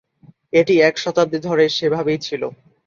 এটি 0.53 0.73
এক 0.81 0.95
শতাব্দী 0.97 1.39
ধরে 1.47 1.65
সেভাবেই 1.77 2.19
ছিল। 2.21 2.41